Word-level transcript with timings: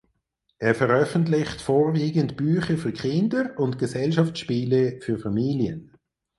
Er 0.57 0.73
veröffentlicht 0.73 1.61
vorwiegend 1.61 2.35
Bücher 2.35 2.75
für 2.75 2.91
Kinder 2.91 3.53
und 3.59 3.77
Gesellschaftsspiele 3.77 4.99
für 4.99 5.19
Familien. 5.19 5.93